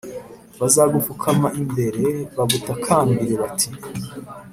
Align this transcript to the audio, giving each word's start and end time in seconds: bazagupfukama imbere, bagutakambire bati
bazagupfukama 0.59 1.47
imbere, 1.61 2.03
bagutakambire 2.37 3.33
bati 3.41 3.69